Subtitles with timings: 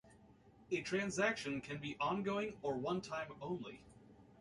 [0.71, 3.83] A transaction can be ongoing, or one-time only.